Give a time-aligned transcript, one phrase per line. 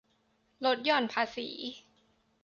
[0.65, 1.47] ลดหย่อนภาษี